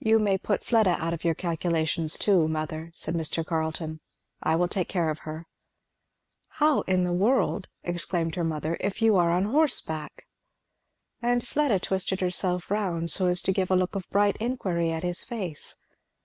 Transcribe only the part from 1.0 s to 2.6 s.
of your calculations too,